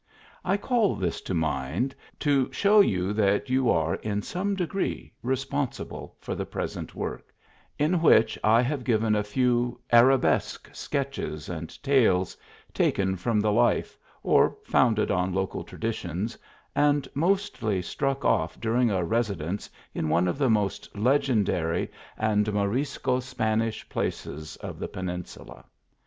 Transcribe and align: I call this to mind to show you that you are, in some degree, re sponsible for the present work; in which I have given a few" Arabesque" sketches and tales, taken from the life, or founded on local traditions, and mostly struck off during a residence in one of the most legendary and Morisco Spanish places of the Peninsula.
I 0.43 0.57
call 0.57 0.95
this 0.95 1.21
to 1.21 1.35
mind 1.35 1.93
to 2.21 2.51
show 2.51 2.79
you 2.79 3.13
that 3.13 3.51
you 3.51 3.69
are, 3.69 3.97
in 3.97 4.23
some 4.23 4.55
degree, 4.55 5.13
re 5.21 5.35
sponsible 5.35 6.15
for 6.19 6.33
the 6.33 6.43
present 6.47 6.95
work; 6.95 7.31
in 7.77 8.01
which 8.01 8.35
I 8.43 8.63
have 8.63 8.83
given 8.83 9.13
a 9.13 9.23
few" 9.23 9.79
Arabesque" 10.03 10.71
sketches 10.85 11.49
and 11.49 11.69
tales, 11.83 12.35
taken 12.73 13.15
from 13.15 13.41
the 13.41 13.51
life, 13.51 13.95
or 14.23 14.57
founded 14.63 15.11
on 15.11 15.35
local 15.35 15.63
traditions, 15.63 16.35
and 16.75 17.07
mostly 17.13 17.79
struck 17.79 18.25
off 18.25 18.59
during 18.59 18.89
a 18.89 19.05
residence 19.05 19.69
in 19.93 20.09
one 20.09 20.27
of 20.27 20.39
the 20.39 20.49
most 20.49 20.89
legendary 20.97 21.91
and 22.17 22.51
Morisco 22.51 23.19
Spanish 23.19 23.87
places 23.87 24.55
of 24.55 24.79
the 24.79 24.87
Peninsula. 24.87 25.65